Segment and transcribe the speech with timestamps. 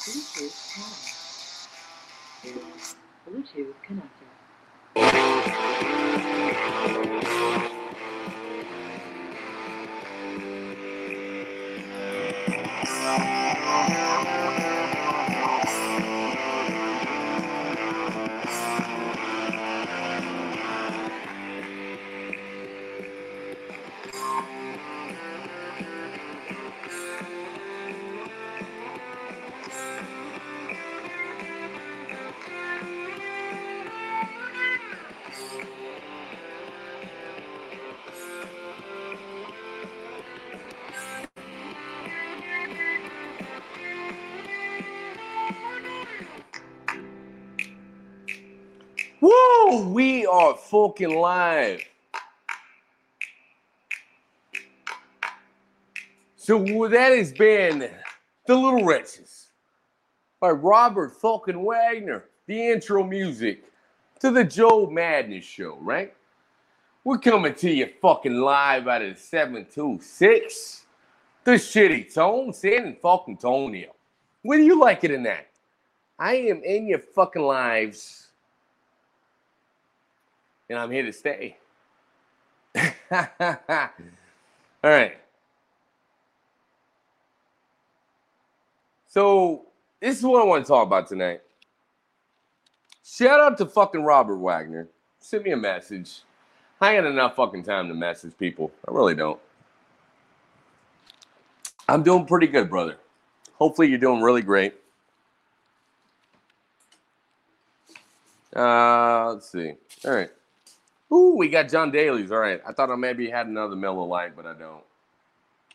[0.00, 2.64] Bluetooth connected.
[3.28, 4.28] Bluetooth connected.
[50.70, 51.82] Fucking live.
[56.36, 57.90] So that has been
[58.46, 59.48] The Little Wretches
[60.38, 62.26] by Robert fucking Wagner.
[62.46, 63.64] The intro music
[64.20, 66.14] to the Joe Madness show, right?
[67.02, 70.84] We're coming to you fucking live out of the 726.
[71.42, 73.92] The shitty tone, San fucking Antonio.
[74.42, 75.46] Whether you like it or not,
[76.16, 78.28] I am in your fucking lives
[80.70, 81.58] and I'm here to stay.
[83.12, 83.20] All
[84.84, 85.18] right.
[89.08, 89.66] So,
[90.00, 91.40] this is what I want to talk about tonight.
[93.04, 94.86] Shout out to fucking Robert Wagner.
[95.18, 96.20] Send me a message.
[96.80, 98.70] I ain't got enough fucking time to message people.
[98.88, 99.40] I really don't.
[101.88, 102.96] I'm doing pretty good, brother.
[103.54, 104.74] Hopefully, you're doing really great.
[108.54, 109.72] Uh, let's see.
[110.04, 110.30] All right.
[111.12, 112.30] Ooh, we got John Daly's.
[112.30, 112.60] All right.
[112.66, 114.82] I thought I maybe had another Miller Lite, but I don't.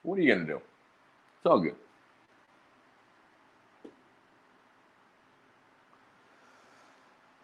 [0.04, 0.58] What are you gonna do?
[0.58, 1.76] It's all good.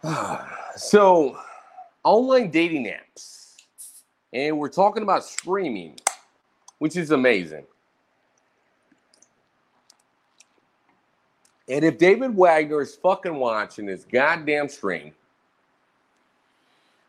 [0.75, 1.37] so,
[2.03, 3.55] online dating apps,
[4.33, 5.99] and we're talking about streaming,
[6.79, 7.65] which is amazing.
[11.69, 15.13] And if David Wagner is fucking watching this goddamn stream,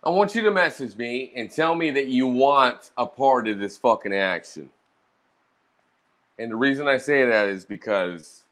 [0.04, 3.60] I want you to message me and tell me that you want a part of
[3.60, 4.68] this fucking action.
[6.38, 8.42] And the reason I say that is because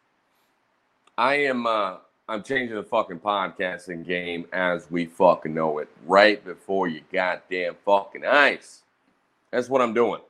[1.19, 1.97] I am uh
[2.29, 7.75] I'm changing the fucking podcasting game as we fucking know it right before you goddamn
[7.85, 8.83] fucking eyes.
[9.51, 10.21] That's what I'm doing.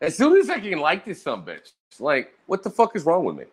[0.00, 3.24] As soon as I can like this some bitch, like, what the fuck is wrong
[3.24, 3.44] with me?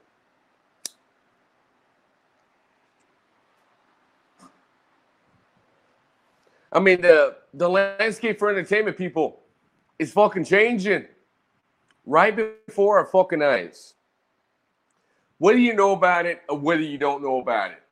[6.73, 9.39] I mean, the the landscape for entertainment people
[9.99, 11.05] is fucking changing
[12.05, 13.93] right before our fucking eyes.
[15.37, 17.83] Whether you know about it or whether you don't know about it,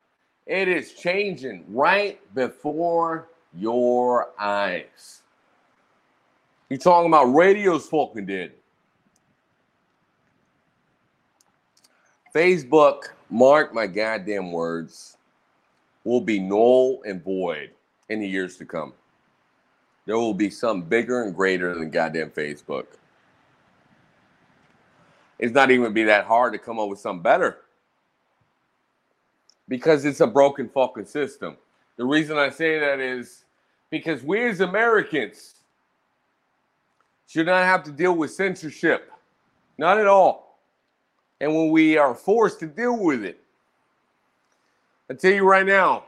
[0.46, 5.22] it is changing right before your eyes.
[6.68, 8.52] You talking about radio's fucking dead.
[12.34, 15.18] Facebook, mark my goddamn words,
[16.02, 17.70] will be null and void
[18.08, 18.92] in the years to come.
[20.06, 22.86] There will be something bigger and greater than goddamn Facebook.
[25.38, 27.58] It's not even be that hard to come up with something better
[29.68, 31.56] because it's a broken fucking system.
[31.96, 33.44] The reason I say that is
[33.90, 35.54] because we as Americans
[37.26, 39.10] should not have to deal with censorship.
[39.78, 40.58] Not at all.
[41.40, 43.40] And when we are forced to deal with it,
[45.10, 46.04] I tell you right now,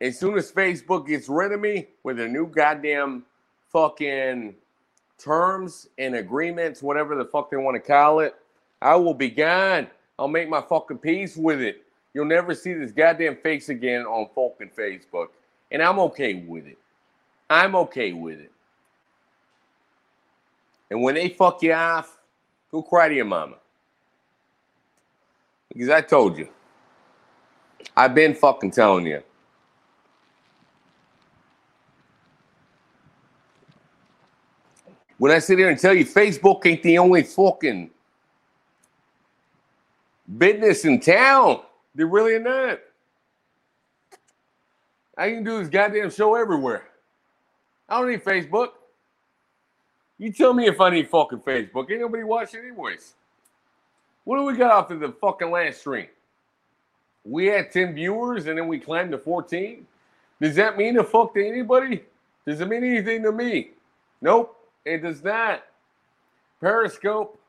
[0.00, 3.24] as soon as Facebook gets rid of me with their new goddamn
[3.68, 4.54] fucking
[5.18, 8.34] terms and agreements, whatever the fuck they want to call it,
[8.80, 9.86] I will be gone.
[10.18, 11.84] I'll make my fucking peace with it.
[12.14, 15.28] You'll never see this goddamn face again on fucking Facebook.
[15.70, 16.78] And I'm okay with it.
[17.48, 18.50] I'm okay with it.
[20.90, 22.18] And when they fuck you off,
[22.72, 23.56] go cry to your mama.
[25.72, 26.48] Because I told you.
[27.96, 29.22] I've been fucking telling you.
[35.20, 37.90] When I sit here and tell you Facebook ain't the only fucking
[40.38, 41.60] business in town,
[41.94, 42.78] they're really not.
[45.18, 46.88] I can do this goddamn show everywhere.
[47.86, 48.68] I don't need Facebook.
[50.16, 51.90] You tell me if I need fucking Facebook.
[51.90, 53.12] Ain't nobody watching anyways.
[54.24, 56.06] What do we got off of the fucking last stream?
[57.26, 59.86] We had 10 viewers and then we climbed to 14.
[60.40, 62.04] Does that mean a fuck to anybody?
[62.46, 63.72] Does it mean anything to me?
[64.22, 64.56] Nope.
[64.84, 65.62] It does not.
[66.60, 67.40] Periscope,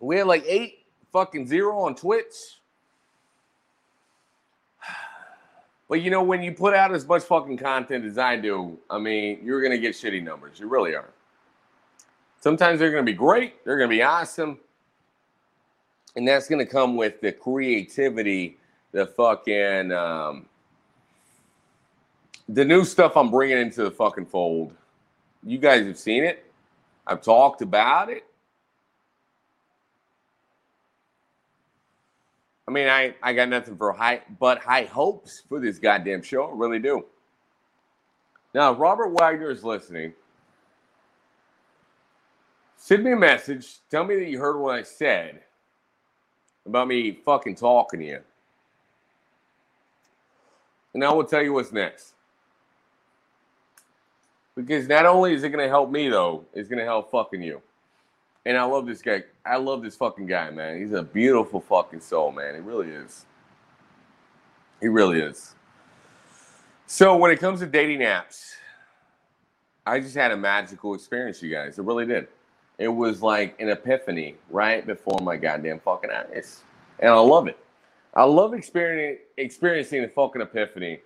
[0.00, 2.34] We had like eight fucking zero on Twitch.
[5.88, 8.98] But you know, when you put out as much fucking content as I do, I
[8.98, 10.60] mean, you're gonna get shitty numbers.
[10.60, 11.08] You really are.
[12.40, 14.58] Sometimes they're gonna be great, they're gonna be awesome.
[16.14, 18.58] And that's gonna come with the creativity,
[18.92, 20.44] the fucking um,
[22.50, 24.74] the new stuff I'm bringing into the fucking fold.
[25.48, 26.44] You guys have seen it.
[27.06, 28.22] I've talked about it.
[32.66, 36.50] I mean, I, I got nothing for high but high hopes for this goddamn show.
[36.50, 37.06] I really do.
[38.52, 40.12] Now, Robert Wagner is listening.
[42.76, 43.78] Send me a message.
[43.90, 45.40] Tell me that you heard what I said
[46.66, 48.20] about me fucking talking to you.
[50.92, 52.12] And I will tell you what's next.
[54.58, 57.62] Because not only is it to help me, though, it's to help fucking you.
[58.44, 59.22] And I love this guy.
[59.46, 60.80] I love this fucking guy, man.
[60.80, 62.56] He's a beautiful fucking soul, man.
[62.56, 63.24] He really is.
[64.80, 65.54] He really is.
[66.88, 68.54] So when it comes to dating apps,
[69.86, 71.78] I just had a magical experience, you guys.
[71.78, 72.26] It really did.
[72.78, 76.62] It was like an epiphany right before my goddamn fucking eyes.
[76.98, 77.58] And I love it.
[78.12, 80.98] I love experiencing experiencing the fucking epiphany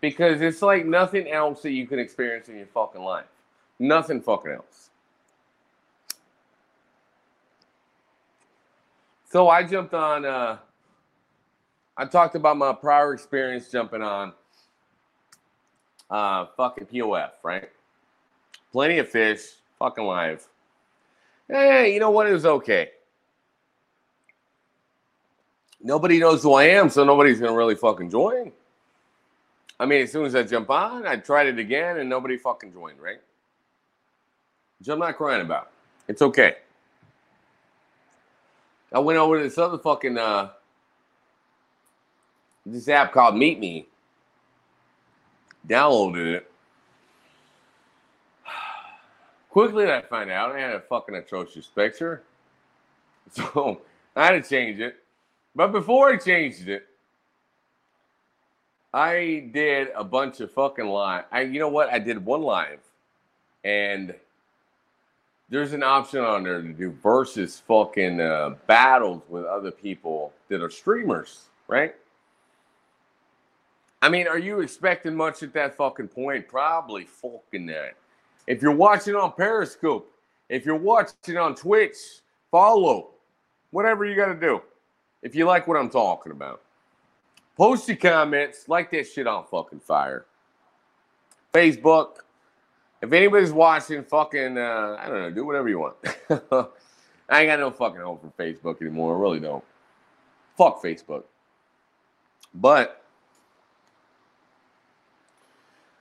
[0.00, 3.26] because it's like nothing else that you can experience in your fucking life.
[3.78, 4.90] Nothing fucking else.
[9.30, 10.24] So I jumped on.
[10.24, 10.58] Uh,
[11.96, 14.32] I talked about my prior experience jumping on
[16.10, 17.68] uh, fucking POF, right?
[18.72, 19.40] Plenty of fish,
[19.78, 20.46] fucking live.
[21.48, 22.26] Hey, you know what?
[22.28, 22.90] It was okay.
[25.80, 28.52] Nobody knows who I am, so nobody's gonna really fucking join.
[29.80, 32.72] I mean, as soon as I jump on, I tried it again, and nobody fucking
[32.72, 33.20] joined, right?
[34.78, 35.70] Which I'm not crying about.
[36.08, 36.56] It's okay.
[38.92, 40.50] I went over to this other fucking uh
[42.64, 43.86] this app called Meet Me.
[45.66, 46.50] Downloaded it.
[49.50, 52.22] Quickly I find out I had a fucking atrocious picture.
[53.30, 53.82] So
[54.16, 54.96] I had to change it.
[55.54, 56.87] But before I changed it,
[58.92, 61.24] I did a bunch of fucking live.
[61.30, 61.90] I you know what?
[61.90, 62.80] I did one live
[63.64, 64.14] and
[65.50, 70.62] there's an option on there to do versus fucking uh, battles with other people that
[70.62, 71.94] are streamers, right?
[74.00, 76.48] I mean, are you expecting much at that fucking point?
[76.48, 77.94] Probably fucking that.
[78.46, 80.10] If you're watching on Periscope,
[80.48, 81.96] if you're watching on Twitch,
[82.50, 83.10] follow.
[83.70, 84.62] Whatever you got to do.
[85.22, 86.62] If you like what I'm talking about,
[87.58, 90.24] post your comments, like that shit on fucking fire.
[91.52, 92.18] Facebook,
[93.02, 95.96] if anybody's watching, fucking, uh, I don't know, do whatever you want.
[97.28, 99.16] I ain't got no fucking hope for Facebook anymore.
[99.16, 99.64] I really don't.
[100.56, 101.24] Fuck Facebook.
[102.54, 103.02] But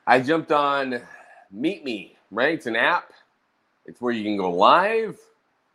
[0.06, 1.02] I jumped on
[1.52, 2.54] Meet Me, right?
[2.54, 3.12] It's an app.
[3.86, 5.18] It's where you can go live.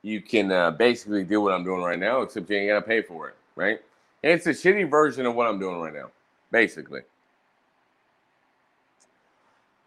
[0.02, 2.82] You can uh, basically do what I'm doing right now, except you ain't got to
[2.82, 3.80] pay for it, right?
[4.22, 6.10] It's a shitty version of what I'm doing right now,
[6.50, 7.00] basically.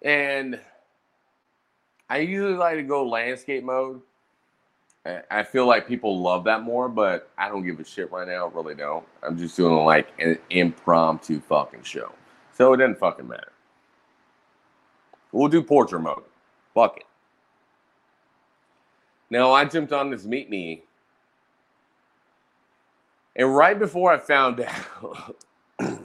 [0.02, 0.60] And
[2.10, 4.02] I usually like to go landscape mode.
[5.30, 8.48] I feel like people love that more, but I don't give a shit right now.
[8.48, 9.06] Really don't.
[9.22, 12.12] I'm just doing like an impromptu fucking show.
[12.54, 13.52] So it doesn't fucking matter.
[15.32, 16.24] We'll do portrait mode.
[16.74, 17.06] Fuck it.
[19.30, 20.85] Now I jumped on this Meet Me.
[23.36, 25.36] And right before I found out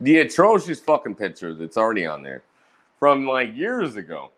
[0.00, 2.42] the atrocious fucking picture that's already on there
[2.98, 4.30] from like years ago.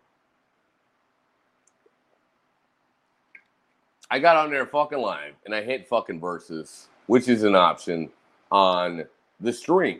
[4.09, 8.09] I got on there fucking live and I hit fucking versus, which is an option
[8.51, 9.03] on
[9.41, 9.99] the stream.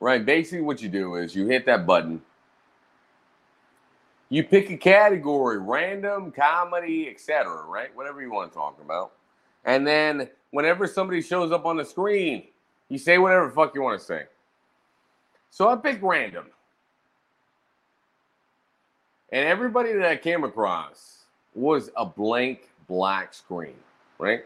[0.00, 0.24] Right?
[0.26, 2.20] Basically, what you do is you hit that button,
[4.28, 7.64] you pick a category, random, comedy, etc.
[7.66, 7.94] Right?
[7.96, 9.12] Whatever you want to talk about.
[9.64, 12.44] And then whenever somebody shows up on the screen,
[12.88, 14.24] you say whatever fuck you want to say.
[15.50, 16.46] So I picked random.
[19.32, 23.76] And everybody that I came across was a blank black screen,
[24.18, 24.44] right?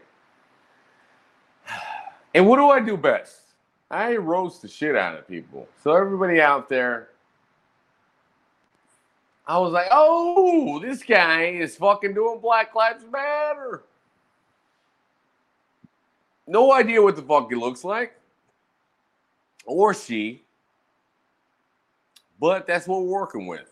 [2.35, 3.41] And what do I do best?
[3.89, 5.67] I roast the shit out of people.
[5.83, 7.09] So everybody out there,
[9.47, 13.81] I was like, oh, this guy is fucking doing Black Lives Matter.
[16.49, 18.19] No idea what the fuck he looks like.
[19.65, 20.41] Or she.
[22.39, 23.71] But that's what we're working with.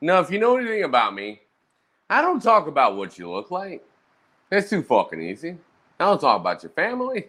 [0.00, 1.42] Now, if you know anything about me,
[2.08, 3.84] I don't talk about what you look like.
[4.48, 5.58] That's too fucking easy.
[5.98, 7.26] I don't talk about your family.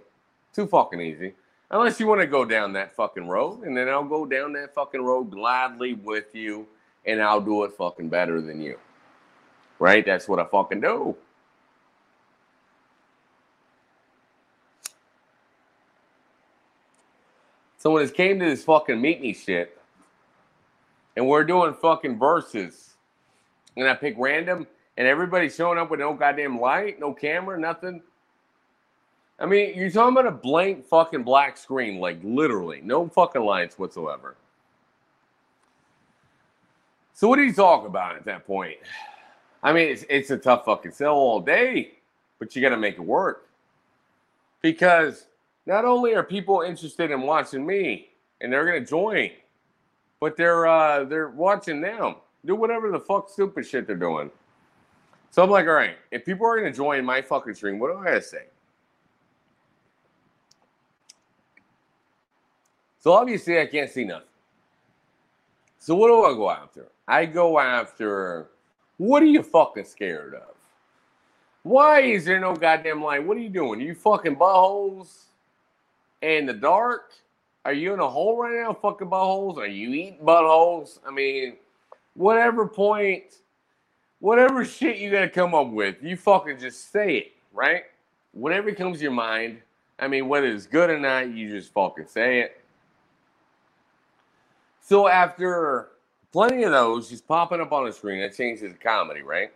[0.56, 1.34] Too fucking easy.
[1.70, 4.74] Unless you want to go down that fucking road, and then I'll go down that
[4.74, 6.66] fucking road gladly with you,
[7.06, 8.80] and I'll do it fucking better than you.
[9.78, 10.06] Right?
[10.06, 11.18] That's what I fucking do.
[17.82, 19.76] So when it came to this fucking meet me shit,
[21.18, 22.94] and we're doing fucking verses,
[23.76, 28.04] and I pick random, and everybody's showing up with no goddamn light, no camera, nothing.
[29.40, 33.80] I mean, you're talking about a blank fucking black screen, like literally, no fucking lights
[33.80, 34.36] whatsoever.
[37.16, 38.78] So what do you talk about at that point?
[39.64, 41.94] I mean, it's, it's a tough fucking sell all day,
[42.38, 43.50] but you got to make it work.
[44.62, 45.26] Because
[45.66, 48.10] not only are people interested in watching me
[48.42, 49.30] and they're to join,
[50.20, 52.16] but they're uh, they're watching them
[52.46, 54.32] do whatever the fuck stupid shit they're doing.
[55.30, 58.00] So I'm like, all right, if people are to join my fucking stream, what do
[58.00, 58.46] I gotta say?
[63.00, 64.28] So obviously, I can't see nothing.
[65.80, 66.88] So what do I go after?
[67.08, 68.50] I go after
[68.98, 70.56] what are you fucking scared of?
[71.64, 73.26] Why is there no goddamn light?
[73.26, 73.82] What are you doing?
[73.82, 75.26] Are you fucking buttholes
[76.22, 77.12] in the dark?
[77.66, 79.58] Are you in a hole right now, fucking buttholes?
[79.58, 81.00] Are you eating buttholes?
[81.08, 81.58] I mean,
[82.16, 83.36] whatever point,
[84.20, 87.84] whatever shit you gotta come up with, you fucking just say it, right?
[88.32, 89.60] Whatever comes to your mind.
[90.00, 92.64] I mean, whether it's good or not, you just fucking say it.
[94.82, 95.90] So after
[96.32, 99.52] plenty of those just popping up on the screen, that changes to comedy, right?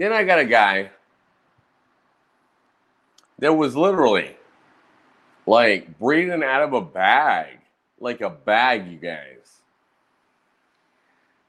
[0.00, 0.88] Then I got a guy
[3.38, 4.34] that was literally
[5.44, 7.58] like breathing out of a bag,
[7.98, 9.60] like a bag, you guys.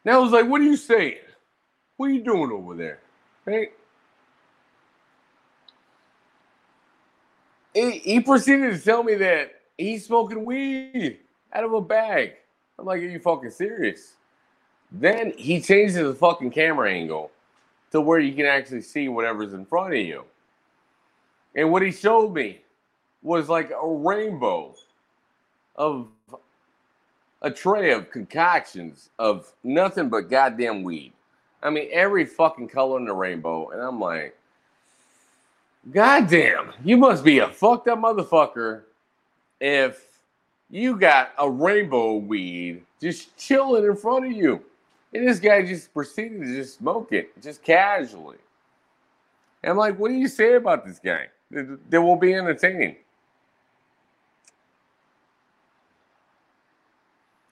[0.04, 1.20] Now I was like, what are you saying?
[1.96, 3.00] What are you doing over there?
[3.46, 3.72] Right?
[7.74, 11.20] He, proceeded to tell me that he's smoking weed
[11.54, 12.34] out of a bag.
[12.78, 14.16] I'm like, are you fucking serious?
[14.92, 17.32] Then he changes the fucking camera angle
[17.92, 20.24] to where you can actually see whatever's in front of you.
[21.56, 22.62] And what he showed me
[23.22, 24.76] was like a rainbow
[25.76, 26.08] of
[27.42, 31.14] a tray of concoctions of nothing but goddamn weed.
[31.64, 33.70] I mean, every fucking color in the rainbow.
[33.70, 34.36] And I'm like,
[35.92, 38.84] goddamn, you must be a fucked up motherfucker
[39.60, 40.06] if
[40.70, 44.64] you got a rainbow weed just chilling in front of you.
[45.14, 48.38] And this guy just proceeded to just smoke it, just casually.
[49.64, 51.28] And I'm like, what do you say about this guy?
[51.52, 52.96] That will be entertaining.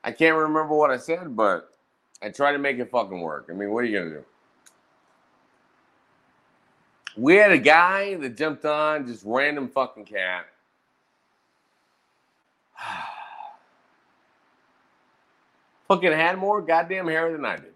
[0.04, 1.72] I can't remember what I said, but
[2.22, 3.48] I try to make it fucking work.
[3.50, 4.26] I mean, what are you gonna do?
[7.18, 10.46] We had a guy that jumped on, just random fucking cat.
[15.90, 17.74] fucking had more goddamn hair than I did.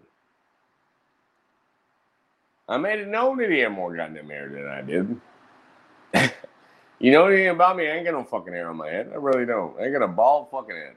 [2.66, 5.20] I made it known that he had more goddamn hair than I did.
[6.98, 7.88] you know anything about me?
[7.88, 9.10] I ain't got no fucking hair on my head.
[9.12, 9.78] I really don't.
[9.78, 10.96] I ain't got a bald fucking head.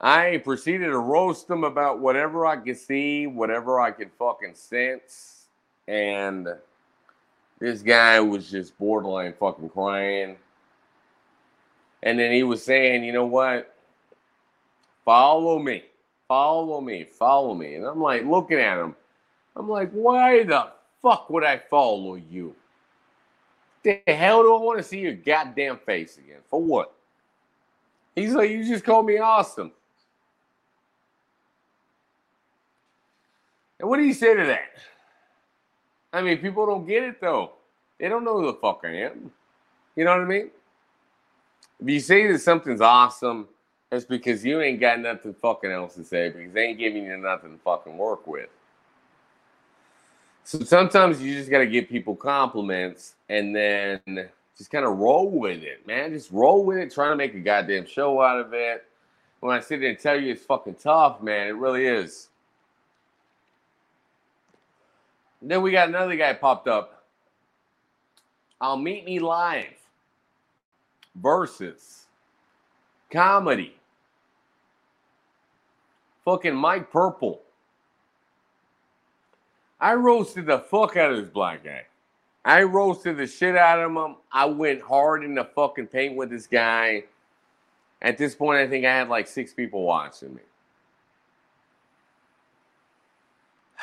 [0.00, 5.46] I proceeded to roast him about whatever I could see, whatever I could fucking sense.
[5.88, 6.46] And
[7.58, 10.36] this guy was just borderline fucking crying.
[12.04, 13.74] And then he was saying, you know what?
[15.08, 15.84] Follow me.
[16.28, 17.02] Follow me.
[17.02, 17.76] Follow me.
[17.76, 18.94] And I'm like looking at him.
[19.56, 20.68] I'm like, why the
[21.00, 22.54] fuck would I follow you?
[23.84, 26.40] The hell do I want to see your goddamn face again?
[26.50, 26.92] For what?
[28.16, 29.72] He's like, you just called me awesome.
[33.80, 34.72] And what do you say to that?
[36.12, 37.52] I mean, people don't get it though.
[37.98, 39.32] They don't know who the fuck I am.
[39.96, 40.50] You know what I mean?
[41.80, 43.48] If you say that something's awesome,
[43.90, 47.16] it's because you ain't got nothing fucking else to say because they ain't giving you
[47.16, 48.48] nothing to fucking work with.
[50.44, 54.00] So sometimes you just got to give people compliments and then
[54.56, 56.10] just kind of roll with it, man.
[56.10, 58.84] Just roll with it, trying to make a goddamn show out of it.
[59.40, 62.28] When I sit there and tell you it's fucking tough, man, it really is.
[65.40, 67.04] Then we got another guy popped up.
[68.60, 69.76] I'll meet me live
[71.14, 72.06] versus
[73.10, 73.77] comedy.
[76.28, 77.40] Fucking Mike Purple.
[79.80, 81.86] I roasted the fuck out of this black guy.
[82.44, 84.16] I roasted the shit out of him.
[84.30, 87.04] I went hard in the fucking paint with this guy.
[88.02, 90.42] At this point, I think I had like six people watching me.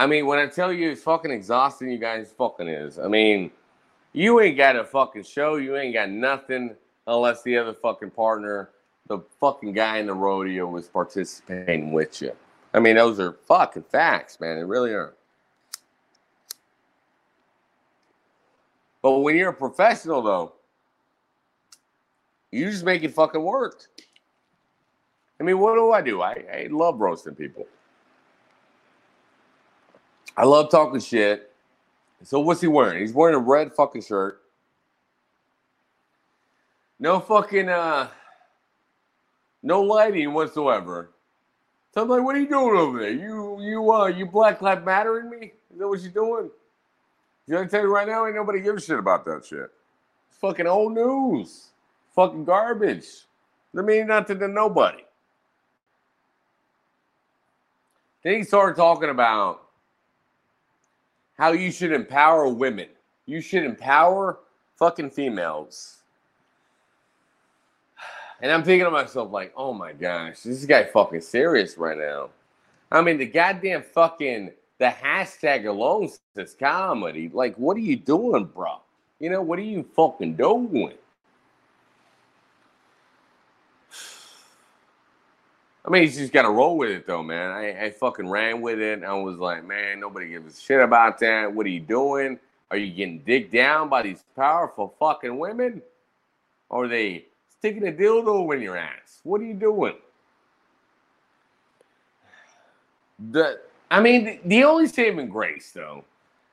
[0.00, 2.98] I mean, when I tell you it's fucking exhausting, you guys fucking is.
[2.98, 3.52] I mean,
[4.12, 5.58] you ain't got a fucking show.
[5.58, 6.74] You ain't got nothing
[7.06, 8.70] unless the other fucking partner,
[9.08, 12.32] the fucking guy in the rodeo, was participating with you.
[12.72, 14.56] I mean, those are fucking facts, man.
[14.56, 15.14] They really are.
[19.02, 20.52] But when you're a professional, though,
[22.50, 23.82] you just make it fucking work.
[25.40, 26.20] I mean, what do I do?
[26.20, 27.66] I, I love roasting people.
[30.36, 31.52] I love talking shit.
[32.22, 33.00] So what's he wearing?
[33.00, 34.42] He's wearing a red fucking shirt.
[37.00, 38.08] No fucking uh
[39.62, 41.10] no lighting whatsoever.
[41.92, 43.10] So I'm like, what are you doing over there?
[43.10, 45.52] You you uh you Black Lives Mattering me?
[45.72, 46.50] Is that what you're doing?
[47.46, 49.70] You gotta tell you right now, ain't nobody give a shit about that shit.
[50.28, 51.68] It's fucking old news.
[52.14, 53.06] Fucking garbage.
[53.72, 55.02] That mean nothing to nobody.
[58.22, 59.62] Then he started talking about
[61.38, 62.88] how you should empower women.
[63.26, 64.40] You should empower
[64.76, 65.97] fucking females.
[68.40, 72.30] And I'm thinking to myself, like, oh my gosh, this guy fucking serious right now.
[72.90, 77.30] I mean, the goddamn fucking the hashtag alone says comedy.
[77.32, 78.80] Like, what are you doing, bro?
[79.18, 80.92] You know, what are you fucking doing?
[85.84, 87.50] I mean, he's just got to roll with it, though, man.
[87.50, 89.02] I, I fucking ran with it.
[89.02, 91.52] I was like, man, nobody gives a shit about that.
[91.52, 92.38] What are you doing?
[92.70, 95.82] Are you getting digged down by these powerful fucking women?
[96.68, 97.27] Or are they
[97.58, 99.20] sticking a dildo in your ass?
[99.22, 99.94] What are you doing?
[103.30, 103.60] The
[103.90, 106.04] I mean, the, the only saving grace, though,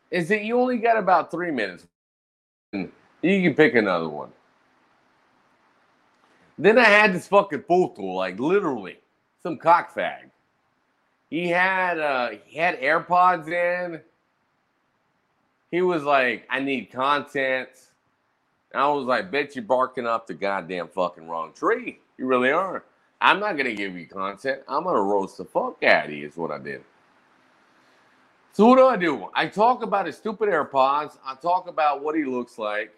[0.09, 1.85] is that you only got about three minutes.
[2.73, 4.29] And you can pick another one.
[6.57, 8.97] Then I had this fucking fool, like literally
[9.43, 10.29] some cockfag.
[11.29, 13.99] He had uh he had AirPods in.
[15.71, 17.69] He was like, I need content.
[18.77, 21.99] I was like, bet you're barking up the goddamn fucking wrong tree.
[22.17, 22.83] You really are.
[23.21, 24.61] I'm not gonna give you content.
[24.67, 26.83] I'm gonna roast the fuck out of you, is what I did.
[28.53, 29.27] So what do I do?
[29.33, 31.17] I talk about his stupid AirPods.
[31.25, 32.93] I talk about what he looks like,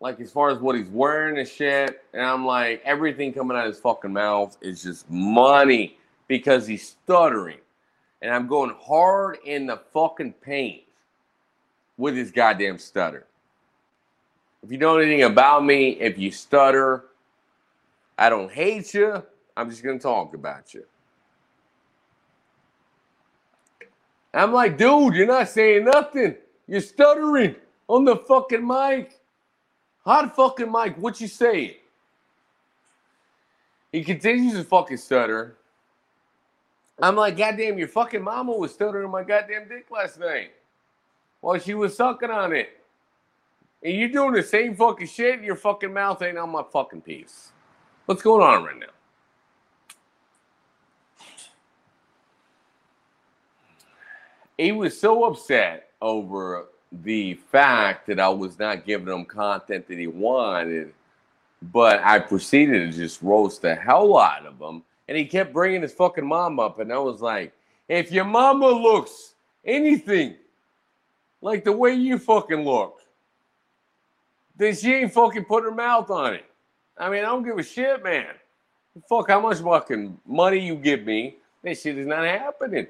[0.00, 2.02] like as far as what he's wearing and shit.
[2.12, 6.88] And I'm like, everything coming out of his fucking mouth is just money because he's
[6.88, 7.58] stuttering.
[8.22, 10.82] And I'm going hard in the fucking paint
[11.96, 13.26] with his goddamn stutter.
[14.62, 17.04] If you know anything about me, if you stutter,
[18.18, 19.22] I don't hate you.
[19.56, 20.84] I'm just going to talk about you.
[24.34, 26.36] I'm like, dude, you're not saying nothing.
[26.66, 27.54] You're stuttering
[27.88, 29.18] on the fucking mic.
[30.04, 30.96] Hot fucking mic.
[30.98, 31.74] What you saying?
[33.92, 35.56] He continues to fucking stutter.
[37.00, 40.52] I'm like, goddamn, your fucking mama was stuttering my goddamn dick last night
[41.40, 42.70] while she was sucking on it.
[43.86, 45.42] And you're doing the same fucking shit.
[45.42, 47.52] Your fucking mouth ain't on my fucking piece.
[48.06, 48.86] What's going on right now?
[54.58, 59.98] he was so upset over the fact that I was not giving him content that
[59.98, 60.92] he wanted,
[61.62, 64.82] but I proceeded to just roast the hell out of him.
[65.06, 67.52] And he kept bringing his fucking mom up, and I was like,
[67.88, 70.34] if your mama looks anything
[71.40, 73.02] like the way you fucking look,
[74.56, 76.44] then she ain't fucking put her mouth on it.
[76.98, 78.26] I mean, I don't give a shit, man.
[79.08, 81.36] Fuck how much fucking money you give me.
[81.62, 82.86] That shit is not happening.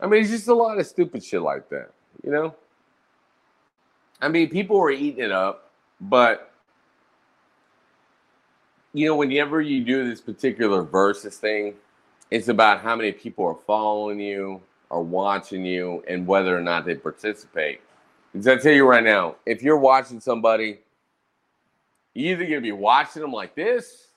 [0.00, 1.90] I mean, it's just a lot of stupid shit like that,
[2.22, 2.54] you know?
[4.20, 6.52] I mean, people were eating it up, but
[8.94, 11.74] you know, whenever you do this particular versus thing,
[12.30, 16.84] it's about how many people are following you, are watching you, and whether or not
[16.84, 17.80] they participate.
[18.32, 20.80] Because I tell you right now, if you're watching somebody,
[22.14, 24.08] you're either gonna be watching them like this,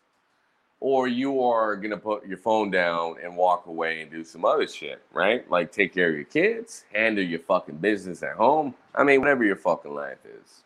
[0.79, 4.67] or you are gonna put your phone down and walk away and do some other
[4.67, 5.49] shit, right?
[5.49, 8.73] Like take care of your kids, handle your fucking business at home.
[8.95, 10.63] I mean, whatever your fucking life is.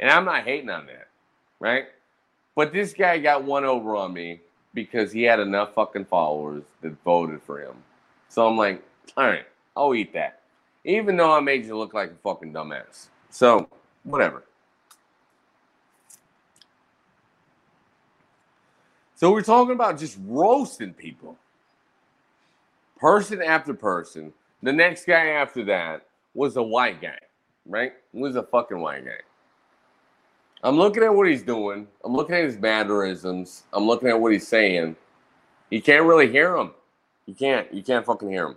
[0.00, 1.08] And I'm not hating on that,
[1.60, 1.86] right?
[2.54, 4.40] But this guy got one over on me
[4.72, 7.74] because he had enough fucking followers that voted for him.
[8.28, 8.82] So I'm like,
[9.16, 9.46] all right,
[9.76, 10.40] I'll eat that.
[10.84, 13.08] Even though I made you look like a fucking dumbass.
[13.30, 13.68] So,
[14.04, 14.44] whatever.
[19.16, 21.38] So we're talking about just roasting people,
[22.98, 24.32] person after person.
[24.62, 27.18] The next guy after that was a white guy,
[27.64, 27.92] right?
[28.12, 29.20] Was a fucking white guy.
[30.62, 31.86] I'm looking at what he's doing.
[32.04, 33.64] I'm looking at his mannerisms.
[33.72, 34.96] I'm looking at what he's saying.
[35.70, 36.72] You can't really hear him.
[37.26, 37.72] You can't.
[37.72, 38.56] You can't fucking hear him.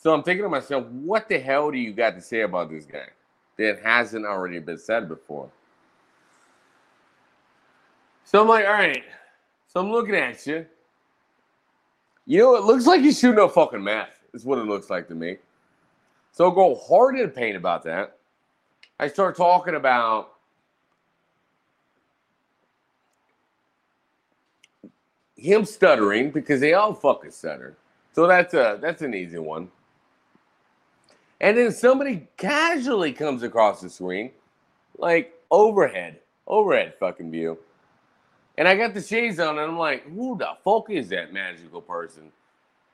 [0.00, 2.86] So I'm thinking to myself, what the hell do you got to say about this
[2.86, 3.08] guy
[3.56, 5.50] that hasn't already been said before?
[8.24, 9.02] So I'm like, all right.
[9.66, 10.64] So I'm looking at you.
[12.26, 14.20] You know, it looks like he's shooting a fucking math.
[14.34, 15.38] Is what it looks like to me.
[16.32, 18.18] So I go hard in pain about that.
[19.00, 20.34] I start talking about
[25.36, 27.76] him stuttering because they all fucking stutter.
[28.12, 29.70] So that's a that's an easy one.
[31.40, 34.32] And then somebody casually comes across the screen,
[34.96, 37.58] like overhead, overhead fucking view.
[38.56, 41.80] And I got the shades on, and I'm like, who the fuck is that magical
[41.80, 42.32] person?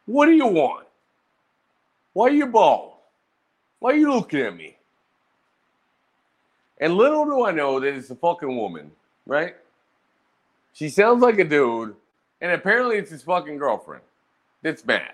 [0.05, 0.87] What do you want?
[2.13, 2.93] Why are you bald?
[3.79, 4.77] Why are you looking at me?
[6.79, 8.91] And little do I know that it's a fucking woman,
[9.27, 9.57] right?
[10.75, 11.95] She sounds like a dude,
[12.43, 14.03] and apparently it's his fucking girlfriend
[14.63, 15.13] that's mad.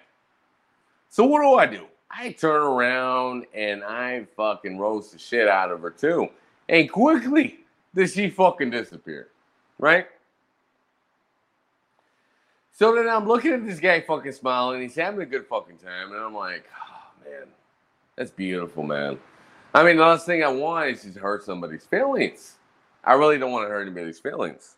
[1.11, 1.87] So what do I do?
[2.11, 6.29] I turn around and I fucking roast the shit out of her too.
[6.69, 7.61] And quickly
[7.95, 9.29] does she fucking disappear,
[9.79, 10.07] right?
[12.73, 14.81] So then I'm looking at this guy fucking smiling.
[14.81, 16.13] He's having a good fucking time.
[16.13, 17.47] And I'm like, oh, man,
[18.17, 19.19] that's beautiful, man.
[19.75, 22.57] I mean, the last thing I want is to hurt somebody's feelings.
[23.05, 24.77] I really don't want to hurt anybody's feelings.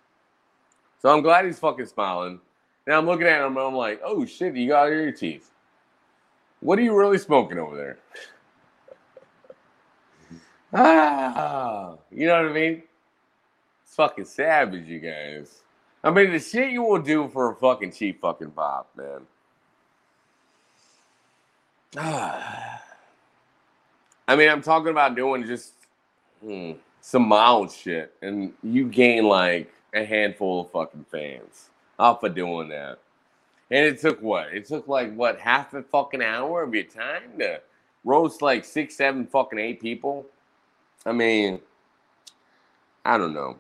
[1.01, 2.41] So I'm glad he's fucking smiling.
[2.89, 5.52] Now I'm looking at him and I'm like, oh shit, you got your teeth.
[6.63, 7.99] What are you really smoking over there?
[10.73, 12.83] ah, you know what I mean?
[13.85, 15.63] It's fucking savage, you guys.
[16.05, 19.23] I mean, the shit you will do for a fucking cheap fucking pop, man.
[21.97, 22.81] Ah.
[24.29, 25.73] I mean, I'm talking about doing just
[26.41, 32.37] hmm, some mild shit, and you gain like a handful of fucking fans off of
[32.37, 33.01] doing that.
[33.73, 34.53] And it took what?
[34.53, 37.59] It took like what half a fucking hour of your time to
[38.05, 40.27] roast like six, seven, fucking eight people.
[41.07, 41.59] I mean,
[43.03, 43.59] I don't know.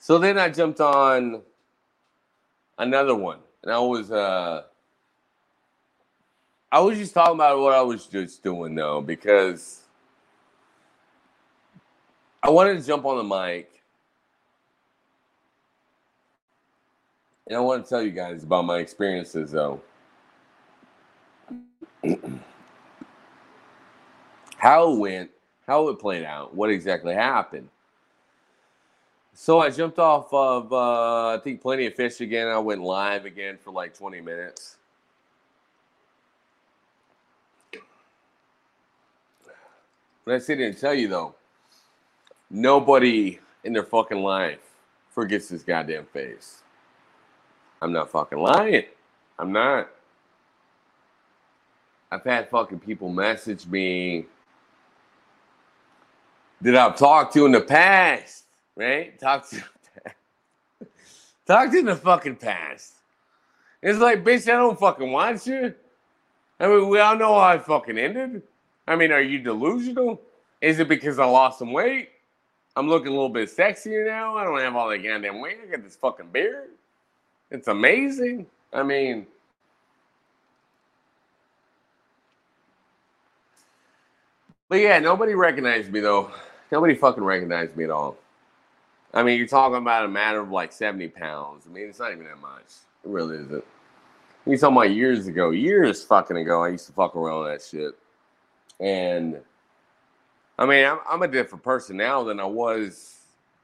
[0.00, 1.42] So then I jumped on
[2.78, 4.64] another one, and I was uh
[6.72, 9.82] I was just talking about what I was just doing though, because
[12.42, 13.79] I wanted to jump on the mic
[17.50, 19.82] and I want to tell you guys about my experiences though.
[24.56, 25.30] how it went,
[25.66, 27.68] how it played out, what exactly happened.
[29.34, 32.46] So I jumped off of uh, I think Plenty of Fish again.
[32.46, 34.76] I went live again for like 20 minutes.
[40.24, 41.34] But I sit here and tell you though,
[42.48, 44.60] nobody in their fucking life
[45.10, 46.62] forgets this goddamn face.
[47.82, 48.84] I'm not fucking lying.
[49.38, 49.88] I'm not.
[52.10, 54.26] I've had fucking people message me
[56.60, 58.44] that I've talked to in the past,
[58.76, 59.18] right?
[59.18, 59.62] Talk to
[61.46, 62.94] talk to in the fucking past.
[63.82, 65.74] It's like, bitch, I don't fucking want you.
[66.58, 68.42] I mean, we all know how it fucking ended.
[68.86, 70.20] I mean, are you delusional?
[70.60, 72.10] Is it because I lost some weight?
[72.76, 74.36] I'm looking a little bit sexier now.
[74.36, 75.58] I don't have all that goddamn weight.
[75.62, 76.70] I got this fucking beard.
[77.50, 78.46] It's amazing.
[78.72, 79.26] I mean,
[84.68, 86.30] but yeah, nobody recognized me though.
[86.70, 88.16] Nobody fucking recognized me at all.
[89.12, 91.64] I mean, you're talking about a matter of like 70 pounds.
[91.68, 92.66] I mean, it's not even that much.
[93.04, 93.64] It really isn't.
[94.46, 97.66] You're talking about years ago, years fucking ago, I used to fuck around with that
[97.66, 97.94] shit.
[98.78, 99.40] And
[100.58, 103.18] I mean, I'm, I'm a different person now than I was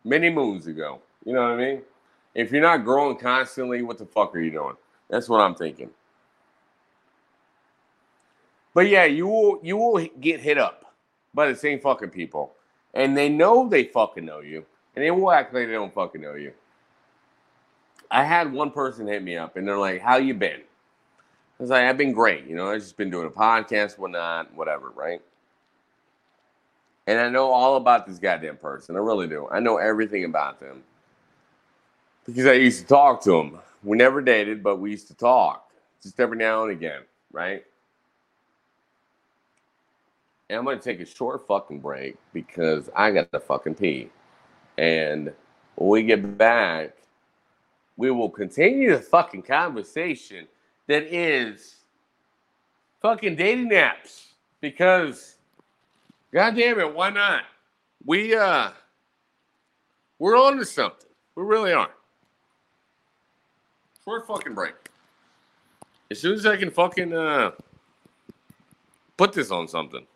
[0.04, 1.00] many moons ago.
[1.24, 1.82] You know what I mean?
[2.36, 4.76] If you're not growing constantly, what the fuck are you doing?
[5.08, 5.88] That's what I'm thinking.
[8.74, 10.94] But yeah, you will you will get hit up
[11.32, 12.52] by the same fucking people,
[12.92, 16.20] and they know they fucking know you, and they will act like they don't fucking
[16.20, 16.52] know you.
[18.10, 21.70] I had one person hit me up, and they're like, "How you been?" I was
[21.70, 22.44] like, "I've been great.
[22.44, 25.22] You know, I've just been doing a podcast, whatnot, whatever, right?"
[27.06, 28.94] And I know all about this goddamn person.
[28.94, 29.48] I really do.
[29.50, 30.82] I know everything about them
[32.26, 33.58] because I used to talk to him.
[33.82, 35.70] We never dated, but we used to talk
[36.02, 37.64] just every now and again, right?
[40.48, 44.10] And I'm going to take a short fucking break because I got to fucking pee.
[44.78, 45.32] And
[45.76, 46.96] when we get back,
[47.96, 50.46] we will continue the fucking conversation
[50.86, 51.76] that is
[53.00, 54.26] fucking dating apps
[54.60, 55.36] because,
[56.32, 57.44] god damn it, why not?
[58.06, 58.70] we uh
[60.18, 61.10] we're on to something.
[61.34, 61.90] We really are.
[64.06, 64.74] Short fucking break.
[66.12, 67.50] As soon as I can fucking uh
[69.16, 70.06] put this on something.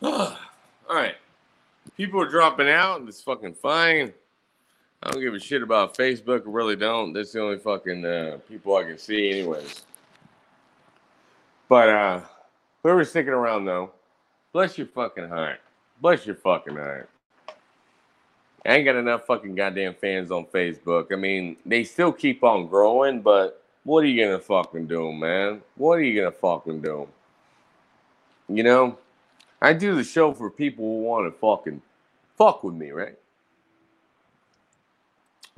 [0.02, 0.36] All
[0.88, 1.14] right.
[1.96, 3.02] People are dropping out.
[3.06, 4.12] It's fucking fine.
[5.02, 6.46] I don't give a shit about Facebook.
[6.46, 7.12] I really don't.
[7.12, 9.82] That's the only fucking uh, people I can see, anyways.
[11.68, 12.20] But uh,
[12.82, 13.92] whoever's sticking around, though,
[14.52, 15.60] bless your fucking heart.
[16.00, 17.10] Bless your fucking heart.
[18.64, 21.12] I ain't got enough fucking goddamn fans on Facebook.
[21.12, 25.62] I mean, they still keep on growing, but what are you gonna fucking do, man?
[25.76, 27.08] What are you gonna fucking do?
[28.48, 28.98] You know?
[29.62, 31.82] I do the show for people who want to fucking
[32.36, 33.16] fuck with me, right?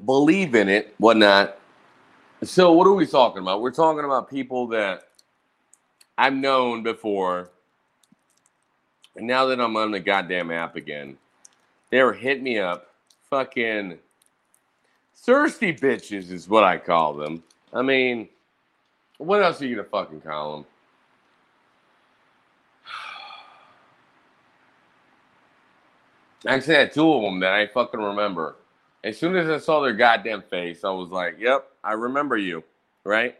[0.05, 1.59] Believe in it, whatnot.
[2.43, 3.61] So, what are we talking about?
[3.61, 5.05] We're talking about people that
[6.19, 7.51] I've known before.
[9.15, 11.17] And now that I'm on the goddamn app again,
[11.91, 12.89] they were hitting me up.
[13.31, 13.99] Fucking
[15.15, 17.43] thirsty bitches is what I call them.
[17.73, 18.29] I mean,
[19.19, 20.67] what else are you gonna fucking call them?
[26.47, 28.57] I actually had two of them that I fucking remember.
[29.05, 32.65] As soon as I saw their goddamn face, I was like, "Yep, I remember you."
[33.05, 33.37] Right?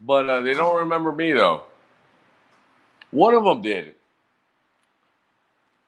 [0.00, 1.62] But uh, they don't remember me though.
[3.10, 3.94] One of them did.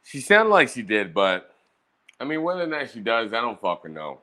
[0.04, 1.54] She sounded like she did, but
[2.20, 4.20] I mean, whether or not she does, I don't fucking know.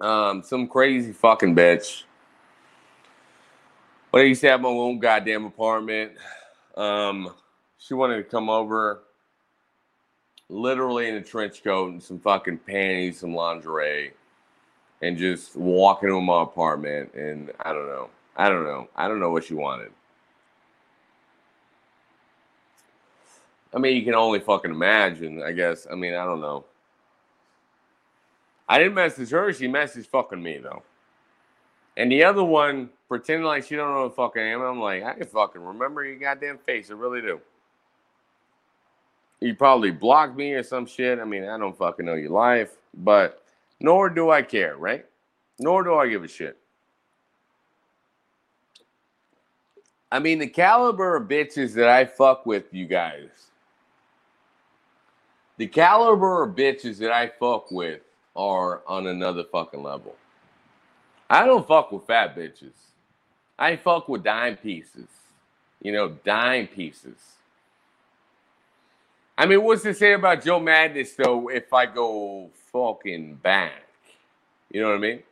[0.00, 2.02] Um, some crazy fucking bitch
[4.12, 6.12] but I used to have my own goddamn apartment.
[6.76, 7.34] Um,
[7.78, 9.02] she wanted to come over
[10.50, 14.12] literally in a trench coat and some fucking panties, some lingerie,
[15.00, 17.12] and just walk into my apartment.
[17.14, 18.10] And I don't know.
[18.36, 18.88] I don't know.
[18.94, 19.90] I don't know what she wanted.
[23.74, 25.86] I mean, you can only fucking imagine, I guess.
[25.90, 26.66] I mean, I don't know.
[28.68, 29.52] I didn't message her.
[29.54, 30.82] She messaged fucking me, though.
[31.96, 34.62] And the other one pretending like she don't know the fuck I am.
[34.62, 36.90] I'm like, I can fucking remember your goddamn face.
[36.90, 37.42] I really do.
[39.40, 41.18] You probably blocked me or some shit.
[41.18, 43.44] I mean, I don't fucking know your life, but
[43.80, 45.04] nor do I care, right?
[45.58, 46.56] Nor do I give a shit.
[50.10, 53.28] I mean, the caliber of bitches that I fuck with, you guys,
[55.58, 58.00] the caliber of bitches that I fuck with
[58.34, 60.16] are on another fucking level.
[61.28, 62.72] I don't fuck with fat bitches.
[63.62, 65.06] I fuck with dime pieces.
[65.80, 67.16] You know, dime pieces.
[69.38, 73.84] I mean, what's to say about Joe Madness though if I go fucking back?
[74.72, 75.22] You know what I mean?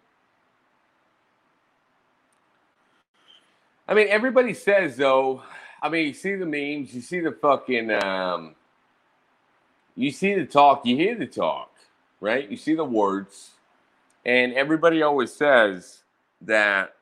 [3.89, 5.43] I mean, everybody says though.
[5.83, 8.55] I mean, you see the memes, you see the fucking, um,
[9.97, 11.73] you see the talk, you hear the talk,
[12.21, 12.49] right?
[12.49, 13.51] You see the words.
[14.25, 16.03] And everybody always says
[16.43, 16.95] that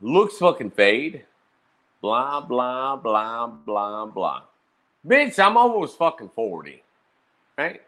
[0.00, 1.24] looks fucking fade.
[2.00, 4.42] Blah, blah, blah, blah, blah.
[5.06, 6.82] Bitch, I'm almost fucking 40.
[7.58, 7.82] Right?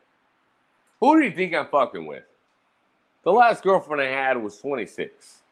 [1.00, 2.24] Who do you think I'm fucking with?
[3.24, 5.42] The last girlfriend I had was 26.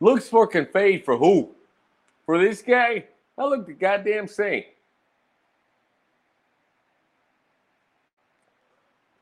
[0.00, 1.50] Looks fucking fade for who?
[2.26, 3.04] For this guy?
[3.36, 4.64] I look the goddamn same.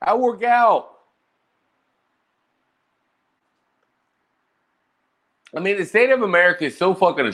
[0.01, 0.97] I work out.
[5.56, 7.32] I mean, the state of America is so fucking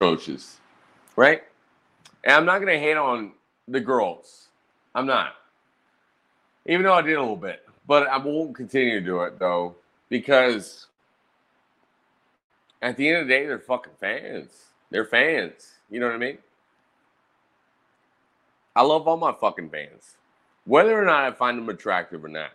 [0.00, 0.58] atrocious,
[1.16, 1.42] right?
[2.24, 3.32] And I'm not gonna hate on
[3.68, 4.48] the girls.
[4.94, 5.34] I'm not.
[6.66, 7.66] Even though I did a little bit.
[7.86, 9.74] But I won't continue to do it though,
[10.08, 10.86] because
[12.80, 14.50] at the end of the day, they're fucking fans.
[14.90, 15.72] They're fans.
[15.90, 16.38] You know what I mean?
[18.76, 20.16] I love all my fucking fans.
[20.66, 22.50] Whether or not I find them attractive or not.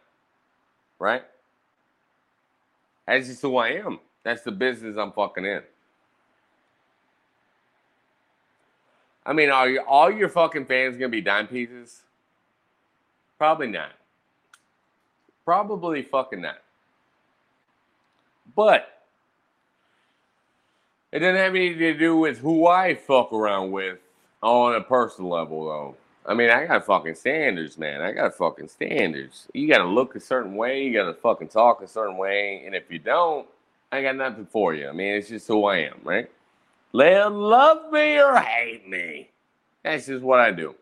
[0.99, 1.23] Right?
[3.07, 3.99] That's just who I am.
[4.23, 5.61] That's the business I'm fucking in.
[9.25, 12.01] I mean, are you, all your fucking fans gonna be dime pieces?
[13.37, 13.91] Probably not.
[15.45, 16.57] Probably fucking not.
[18.55, 19.03] But
[21.11, 23.99] it doesn't have anything to do with who I fuck around with
[24.41, 25.95] on a personal level, though.
[26.25, 28.01] I mean, I got fucking standards, man.
[28.01, 29.47] I got fucking standards.
[29.53, 30.83] You gotta look a certain way.
[30.83, 32.63] You gotta fucking talk a certain way.
[32.65, 33.47] And if you don't,
[33.91, 34.87] I got nothing for you.
[34.87, 36.29] I mean, it's just who I am, right?
[36.91, 39.29] Let love me or hate me.
[39.83, 40.75] That's just what I do.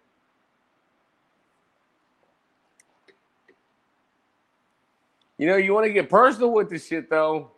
[5.38, 7.52] You know, you want to get personal with this shit, though.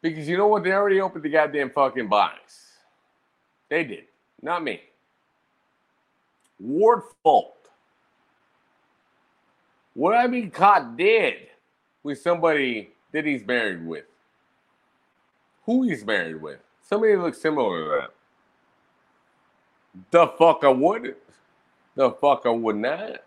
[0.00, 0.62] Because you know what?
[0.62, 2.66] They already opened the goddamn fucking box.
[3.68, 4.04] They did.
[4.40, 4.80] Not me.
[6.60, 7.56] Ward fault.
[9.96, 11.48] Would I be caught dead
[12.06, 14.04] with somebody that he's married with?
[15.64, 16.60] Who he's married with?
[16.80, 18.10] Somebody looks similar to that.
[20.12, 21.16] The fuck I wouldn't.
[21.96, 23.22] The fuck I would not.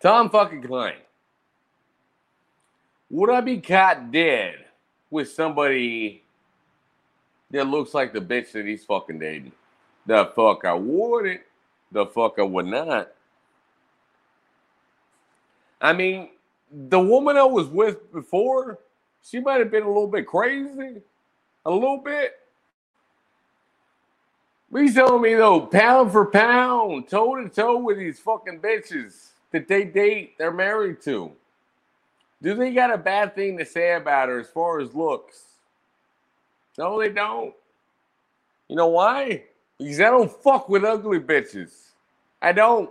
[0.00, 0.94] Tom fucking Klein.
[3.10, 4.64] Would I be caught dead
[5.10, 6.22] with somebody
[7.50, 9.52] that looks like the bitch that he's fucking dating?
[10.06, 11.40] The fuck I wouldn't.
[11.90, 13.08] The fuck I would not.
[15.80, 16.28] I mean,
[16.72, 18.78] the woman I was with before,
[19.22, 21.00] she might have been a little bit crazy.
[21.64, 22.32] A little bit.
[24.70, 29.28] But he's telling me though, pound for pound, toe to toe with these fucking bitches
[29.50, 31.30] that they date, they're married to.
[32.40, 35.44] Do they got a bad thing to say about her as far as looks?
[36.78, 37.54] No, they don't.
[38.68, 39.44] You know why?
[39.78, 41.90] Because I don't fuck with ugly bitches.
[42.40, 42.90] I don't.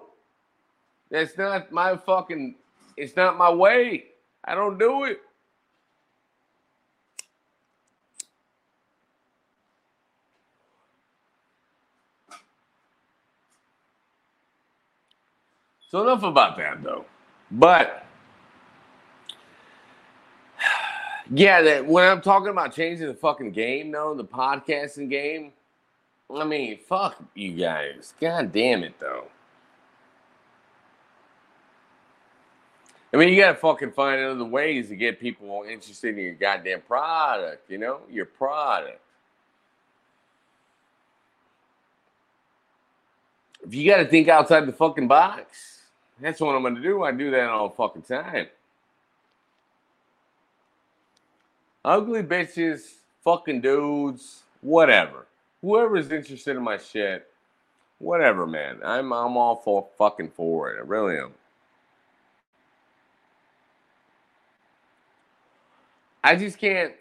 [1.10, 2.56] That's not my fucking,
[2.98, 4.06] it's not my way.
[4.44, 5.22] I don't do it.
[15.90, 17.06] So enough about that though.
[17.52, 18.06] But
[21.30, 25.52] yeah, that when I'm talking about changing the fucking game, though, the podcasting game,
[26.34, 28.14] I mean, fuck you guys.
[28.22, 29.26] God damn it though.
[33.14, 36.82] I mean, you gotta fucking find other ways to get people interested in your goddamn
[36.82, 39.02] product, you know, your product.
[43.66, 45.82] If you gotta think outside the fucking box,
[46.22, 47.04] that's what I'm gonna do.
[47.04, 48.48] I do that all fucking time.
[51.84, 52.94] Ugly bitches,
[53.24, 55.26] fucking dudes, whatever.
[55.62, 57.28] Whoever's interested in my shit,
[58.00, 58.80] whatever, man.
[58.84, 60.78] I'm I'm all for fucking for it.
[60.78, 61.34] I really am.
[66.24, 66.94] I just can't.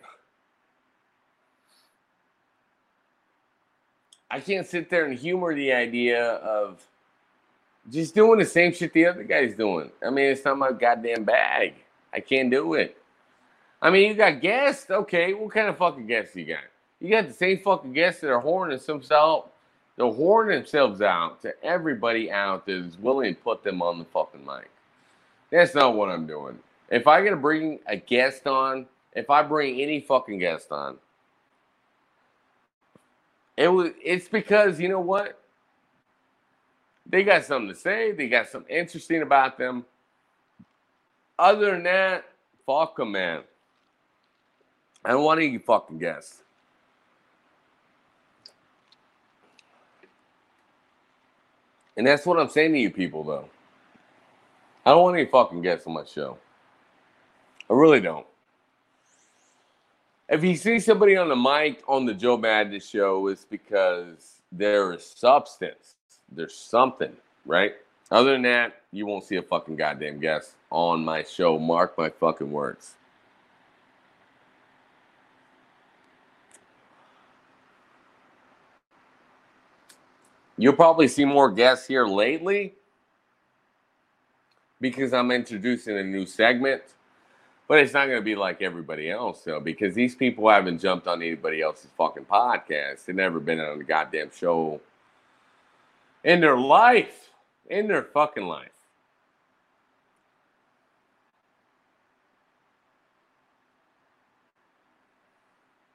[4.31, 6.81] I can't sit there and humor the idea of
[7.91, 9.91] just doing the same shit the other guy's doing.
[10.07, 11.75] I mean, it's not my goddamn bag.
[12.13, 12.97] I can't do it.
[13.83, 14.91] I mean, you got guests.
[14.91, 16.65] Okay, what kind of fucking guests you got?
[17.01, 19.49] You got the same fucking guests that are horning themselves.
[19.97, 24.05] They're horning themselves out to everybody out that is willing to put them on the
[24.05, 24.71] fucking mic.
[25.51, 26.59] That's not what I'm doing.
[26.91, 30.99] If I gotta bring a guest on, if I bring any fucking guest on,
[33.57, 35.41] it was it's because you know what?
[37.07, 38.13] They got something to say.
[38.13, 39.85] They got something interesting about them.
[41.39, 42.25] Other than that,
[42.67, 43.43] fuck them, man.
[45.05, 46.43] I don't want any fucking guests.
[51.97, 53.49] And that's what I'm saying to you people, though.
[54.87, 56.39] I don't want any fucking guests on my show.
[57.69, 58.27] I really don't.
[60.31, 64.93] If you see somebody on the mic on the Joe Madness show, it's because there
[64.93, 65.97] is substance.
[66.31, 67.13] There's something,
[67.45, 67.75] right?
[68.13, 71.59] Other than that, you won't see a fucking goddamn guest on my show.
[71.59, 72.95] Mark my fucking words.
[80.57, 82.75] You'll probably see more guests here lately
[84.81, 86.83] because I'm introducing a new segment.
[87.71, 91.07] But it's not going to be like everybody else, though, because these people haven't jumped
[91.07, 93.05] on anybody else's fucking podcast.
[93.05, 94.81] They've never been on a goddamn show
[96.25, 97.31] in their life,
[97.69, 98.73] in their fucking life.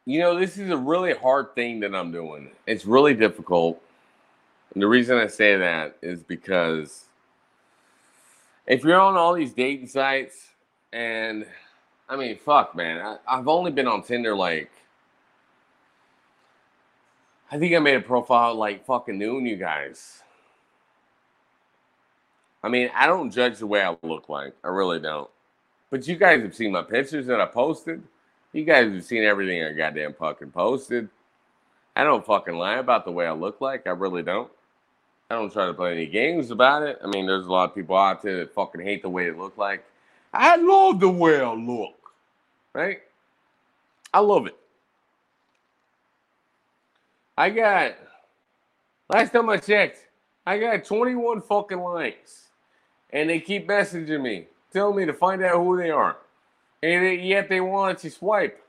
[0.05, 2.51] You know, this is a really hard thing that I'm doing.
[2.67, 3.81] It's really difficult.
[4.73, 7.03] And the reason I say that is because
[8.65, 10.51] if you're on all these dating sites,
[10.95, 11.45] and
[12.07, 14.71] I mean, fuck, man, I, I've only been on Tinder like,
[17.51, 20.21] I think I made a profile like fucking noon, you guys.
[22.63, 24.55] I mean, I don't judge the way I look like.
[24.63, 25.29] I really don't.
[25.91, 28.01] But you guys have seen my pictures that I posted.
[28.53, 31.09] You guys have seen everything I goddamn fucking posted.
[31.95, 33.85] I don't fucking lie about the way I look like.
[33.87, 34.51] I really don't.
[35.29, 36.99] I don't try to play any games about it.
[37.03, 39.37] I mean, there's a lot of people out there that fucking hate the way it
[39.37, 39.85] look like.
[40.35, 42.11] I love the way I look,
[42.73, 42.99] right?
[44.13, 44.57] I love it.
[47.37, 47.95] I got
[49.09, 49.99] last time I checked,
[50.45, 52.49] I got 21 fucking likes,
[53.11, 56.17] and they keep messaging me, telling me to find out who they are,
[56.83, 58.61] and yet they want to swipe.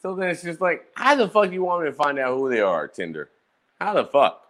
[0.00, 2.38] So then it's just like, how the fuck do you want me to find out
[2.38, 3.28] who they are, Tinder?
[3.78, 4.49] How the fuck?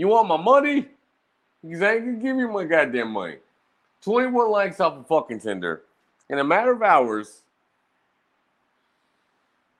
[0.00, 0.88] You want my money?
[1.62, 3.36] Because I gonna give you my goddamn money.
[4.00, 5.82] 21 likes off of fucking Tinder.
[6.30, 7.42] In a matter of hours.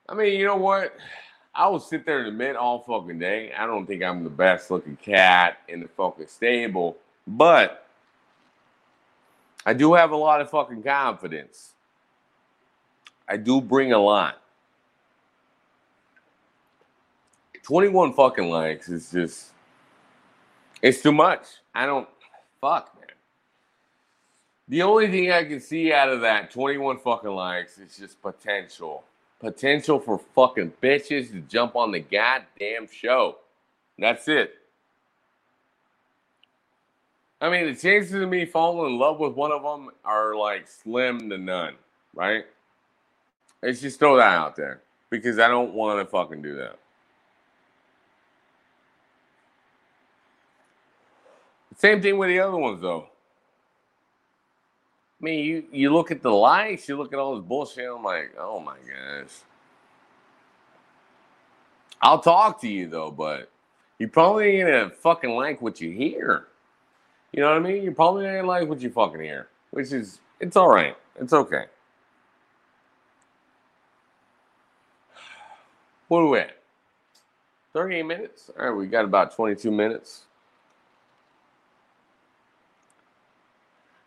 [0.07, 0.95] I mean, you know what?
[1.55, 3.51] I will sit there and admit all fucking day.
[3.51, 7.87] I don't think I'm the best looking cat in the fucking stable, but
[9.65, 11.71] I do have a lot of fucking confidence.
[13.27, 14.39] I do bring a lot.
[17.63, 19.50] 21 fucking likes is just
[20.81, 21.45] it's too much.
[21.73, 22.07] I don't
[22.59, 23.09] fuck, man.
[24.67, 29.03] The only thing I can see out of that 21 fucking likes is just potential.
[29.39, 33.37] Potential for fucking bitches to jump on the goddamn show.
[33.97, 34.55] That's it.
[37.41, 40.67] I mean, the chances of me falling in love with one of them are like
[40.67, 41.73] slim to none,
[42.13, 42.45] right?
[43.63, 46.77] Let's just throw that out there because I don't want to fucking do that.
[51.81, 53.07] Same thing with the other ones, though.
[55.19, 57.89] I mean, you, you look at the likes, you look at all this bullshit.
[57.89, 59.31] I'm like, oh my gosh.
[61.99, 63.49] I'll talk to you though, but
[63.97, 66.49] you probably ain't gonna fucking like what you hear.
[67.31, 67.81] You know what I mean?
[67.81, 70.95] You probably ain't like what you fucking hear, which is it's all right.
[71.19, 71.65] It's okay.
[76.09, 76.57] What are we at?
[77.73, 78.51] 38 minutes?
[78.59, 80.25] All right, we got about 22 minutes.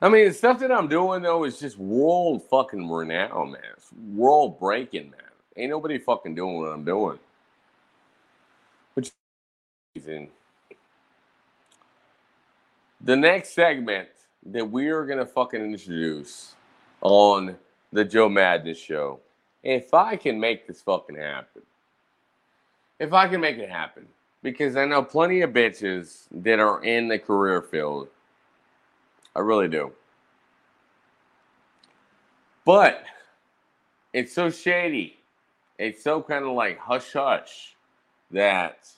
[0.05, 3.63] I mean, the stuff that I'm doing though is just world fucking renowned, man.
[3.75, 5.21] It's world breaking, man.
[5.57, 7.19] Ain't nobody fucking doing what I'm doing.
[8.93, 9.11] Which
[9.95, 10.29] is
[13.01, 14.11] the next segment
[14.45, 16.55] that we are gonna fucking introduce
[17.01, 17.57] on
[17.91, 19.21] the Joe Madness show.
[19.63, 21.63] If I can make this fucking happen,
[23.01, 24.07] if I can make it happen,
[24.43, 28.09] because I know plenty of bitches that are in the career field
[29.37, 29.93] I really do.
[32.65, 33.05] But
[34.13, 35.19] it's so shady.
[35.79, 37.75] It's so kind of like hush hush
[38.31, 38.89] that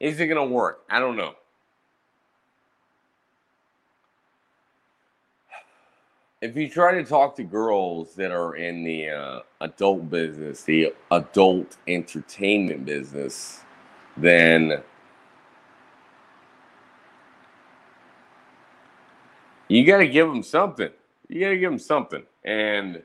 [0.00, 0.82] is it going to work?
[0.90, 1.34] I don't know.
[6.40, 10.92] If you try to talk to girls that are in the uh, adult business, the
[11.10, 13.60] adult entertainment business,
[14.16, 14.82] then
[19.76, 20.90] you got to give them something.
[21.28, 22.22] You got to give them something.
[22.44, 23.02] And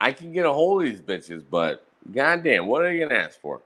[0.00, 3.18] I can get a hold of these bitches, but goddamn, what are you going to
[3.18, 3.60] ask for?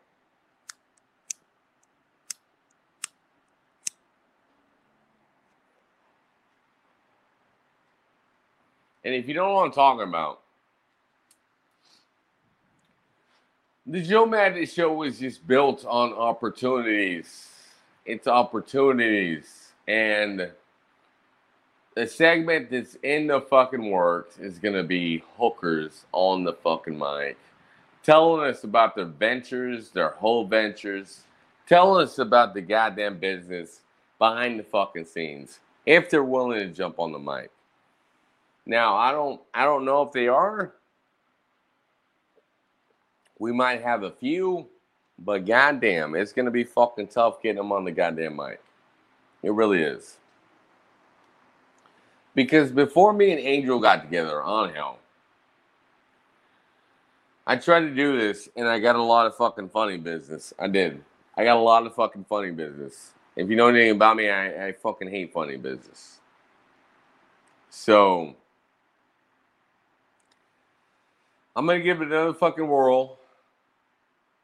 [9.04, 10.40] And if you don't know what I'm talking about,
[13.86, 17.53] the Joe Madness show was just built on opportunities
[18.04, 19.72] it's opportunities.
[19.86, 20.50] And
[21.94, 26.98] the segment that's in the fucking works is going to be hookers on the fucking
[26.98, 27.36] mic,
[28.02, 31.22] telling us about their ventures, their whole ventures,
[31.68, 33.80] telling us about the goddamn business
[34.18, 37.50] behind the fucking scenes, if they're willing to jump on the mic.
[38.66, 40.74] Now, I don't I don't know if they are.
[43.38, 44.66] We might have a few,
[45.18, 48.60] But goddamn, it's gonna be fucking tough getting them on the goddamn mic.
[49.42, 50.16] It really is.
[52.34, 54.98] Because before me and Angel got together on Hell,
[57.46, 60.52] I tried to do this and I got a lot of fucking funny business.
[60.58, 61.04] I did.
[61.36, 63.12] I got a lot of fucking funny business.
[63.36, 66.20] If you know anything about me, I, I fucking hate funny business.
[67.70, 68.34] So
[71.54, 73.18] I'm gonna give it another fucking whirl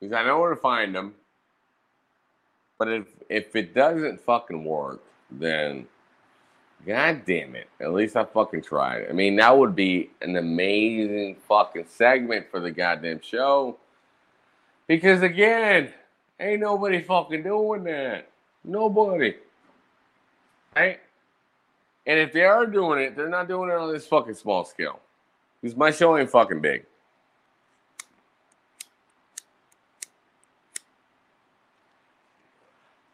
[0.01, 1.14] because I know where to find them.
[2.78, 5.86] But if if it doesn't fucking work, then
[6.86, 9.07] god damn it, at least I fucking tried.
[9.09, 13.76] I mean, that would be an amazing fucking segment for the goddamn show.
[14.86, 15.92] Because again,
[16.40, 18.30] ain't nobody fucking doing that.
[18.64, 19.34] Nobody.
[20.74, 21.01] Right?
[22.07, 25.01] And if they are doing it, they're not doing it on this fucking small scale.
[25.61, 26.86] Because my show ain't fucking big.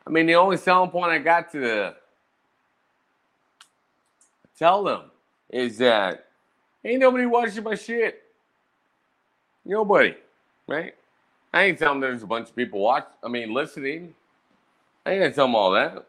[0.06, 1.94] I mean, the only selling point I got to
[4.58, 5.10] tell them
[5.50, 6.26] is that
[6.84, 8.22] ain't nobody watching my shit.
[9.64, 10.14] Nobody,
[10.68, 10.94] right?
[11.52, 13.06] I ain't telling them there's a bunch of people watch.
[13.24, 14.14] I mean, listening.
[15.04, 16.06] I ain't gonna tell them all that.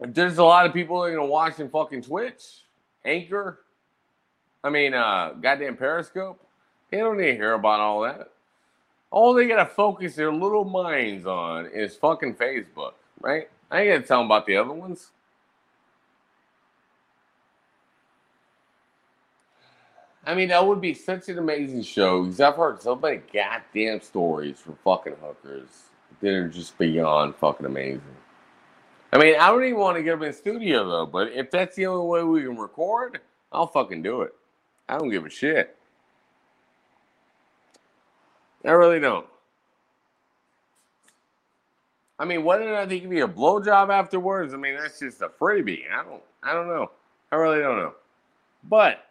[0.00, 2.42] There's a lot of people that are gonna watch in fucking Twitch,
[3.04, 3.60] Anchor.
[4.64, 6.40] I mean, uh, goddamn Periscope.
[6.90, 8.30] They don't need to hear about all that.
[9.10, 13.48] All they gotta focus their little minds on is fucking Facebook, right?
[13.70, 15.10] I ain't gonna tell them about the other ones.
[20.24, 24.00] I mean, that would be such an amazing show because I've heard so many goddamn
[24.00, 25.68] stories from fucking hookers
[26.20, 28.02] that are just beyond fucking amazing.
[29.12, 31.74] I mean, I don't even want to get them in studio though, but if that's
[31.74, 34.32] the only way we can record, I'll fucking do it.
[34.88, 35.76] I don't give a shit.
[38.64, 39.26] I really don't.
[42.18, 45.22] I mean, whether or not they give you a blowjob afterwards, I mean, that's just
[45.22, 45.90] a freebie.
[45.90, 46.90] I don't, I don't know.
[47.32, 47.94] I really don't know.
[48.62, 49.06] But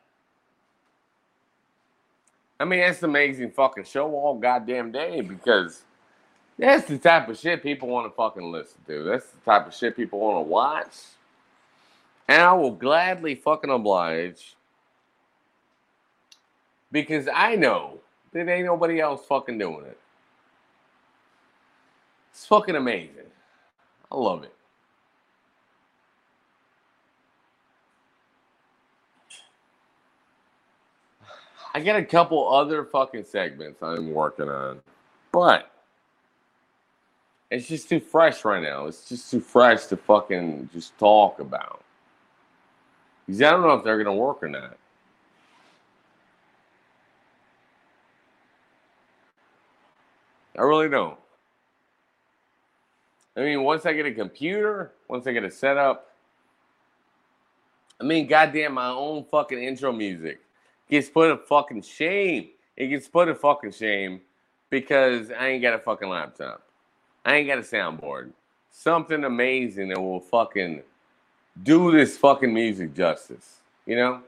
[2.59, 5.81] I mean, that's an amazing fucking show all goddamn day because
[6.57, 9.03] that's the type of shit people want to fucking listen to.
[9.05, 10.93] That's the type of shit people want to watch.
[12.27, 14.55] And I will gladly fucking oblige
[16.91, 17.99] because I know
[18.33, 19.99] that ain't nobody else fucking doing it.
[22.31, 23.31] It's fucking amazing.
[24.11, 24.53] I love it.
[31.73, 34.81] I got a couple other fucking segments I'm working on,
[35.31, 35.71] but
[37.51, 38.87] it's just too fresh right now.
[38.87, 41.83] It's just too fresh to fucking just talk about.
[43.27, 44.77] Because I don't know if they're gonna work or not.
[50.59, 51.17] I really don't.
[53.37, 56.11] I mean, once I get a computer, once I get a setup,
[58.01, 60.41] I mean, goddamn, my own fucking intro music
[60.89, 62.49] gets put a fucking shame.
[62.75, 64.19] It gets put a fucking shame
[64.69, 66.61] because I ain't got a fucking laptop.
[67.23, 68.31] I ain't got a soundboard.
[68.69, 70.81] Something amazing that will fucking
[71.63, 73.61] do this fucking music justice.
[73.85, 74.21] You know?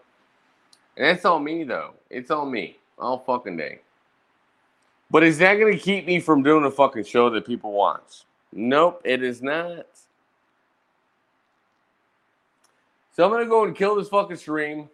[0.96, 1.96] And that's on me though.
[2.10, 2.78] It's on me.
[2.98, 3.82] All fucking day.
[5.12, 8.24] But is that gonna keep me from doing a fucking show that people watch?
[8.54, 9.86] Nope, it is not.
[13.14, 14.90] So I'm gonna go and kill this fucking stream.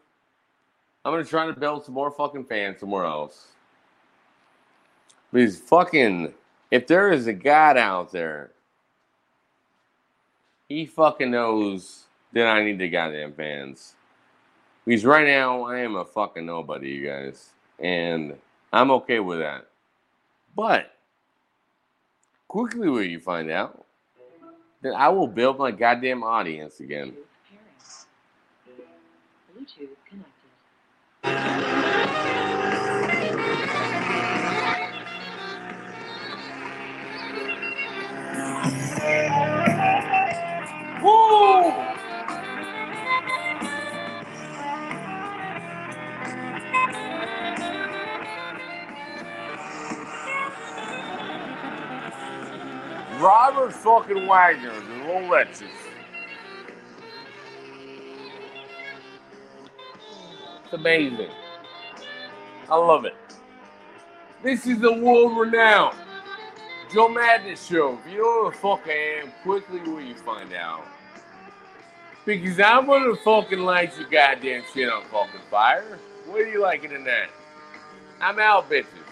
[1.05, 3.49] I'm gonna try to build some more fucking fans somewhere else.
[5.32, 6.34] Because fucking,
[6.72, 8.51] if there is a God out there,
[10.68, 13.93] he fucking knows that I need the goddamn fans.
[14.84, 18.36] Because right now I am a fucking nobody, you guys, and
[18.74, 19.68] I'm okay with that.
[20.58, 20.91] But
[22.47, 23.86] quickly will you find out
[24.82, 27.14] that I will build my goddamn audience again.
[29.55, 31.97] Bluetooth connected.
[53.88, 55.62] Fucking Wagner, the little wretches.
[60.66, 61.30] It's amazing.
[62.70, 63.16] I love it.
[64.44, 65.96] This is the world renowned
[66.94, 67.98] Joe Madness show.
[68.06, 70.86] If you know who the fuck I am, quickly will you find out.
[72.26, 75.98] Because I'm gonna fucking light your goddamn shit on fucking fire.
[76.26, 77.30] What do you liking in that?
[78.20, 79.07] I'm out, bitches.